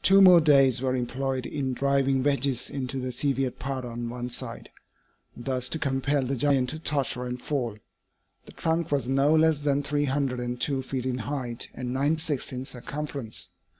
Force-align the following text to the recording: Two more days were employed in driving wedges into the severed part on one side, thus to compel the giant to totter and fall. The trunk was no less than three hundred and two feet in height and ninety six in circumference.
Two 0.00 0.20
more 0.22 0.40
days 0.40 0.80
were 0.80 0.94
employed 0.94 1.44
in 1.44 1.72
driving 1.74 2.22
wedges 2.22 2.70
into 2.70 3.00
the 3.00 3.10
severed 3.10 3.58
part 3.58 3.84
on 3.84 4.08
one 4.08 4.30
side, 4.30 4.70
thus 5.36 5.68
to 5.70 5.76
compel 5.80 6.24
the 6.24 6.36
giant 6.36 6.68
to 6.68 6.78
totter 6.78 7.26
and 7.26 7.42
fall. 7.42 7.76
The 8.46 8.52
trunk 8.52 8.92
was 8.92 9.08
no 9.08 9.34
less 9.34 9.58
than 9.58 9.82
three 9.82 10.04
hundred 10.04 10.38
and 10.38 10.60
two 10.60 10.82
feet 10.82 11.04
in 11.04 11.18
height 11.18 11.68
and 11.74 11.92
ninety 11.92 12.20
six 12.20 12.52
in 12.52 12.64
circumference. 12.64 13.50